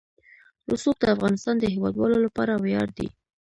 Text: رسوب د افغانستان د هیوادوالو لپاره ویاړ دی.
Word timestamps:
رسوب 0.71 0.95
د 0.99 1.05
افغانستان 1.15 1.55
د 1.59 1.63
هیوادوالو 1.75 2.17
لپاره 2.25 2.53
ویاړ 2.55 2.87
دی. 2.97 3.07